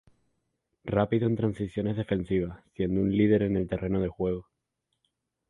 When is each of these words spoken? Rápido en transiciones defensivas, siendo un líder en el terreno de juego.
Rápido 0.95 1.27
en 1.27 1.35
transiciones 1.35 1.95
defensivas, 1.95 2.59
siendo 2.75 3.01
un 3.01 3.11
líder 3.15 3.43
en 3.43 3.55
el 3.55 3.67
terreno 3.67 4.01
de 4.01 4.07
juego. 4.07 4.47